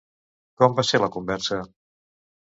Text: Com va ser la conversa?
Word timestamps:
Com 0.61 0.73
va 0.79 0.85
ser 0.91 0.99
la 1.03 1.09
conversa? 1.15 1.59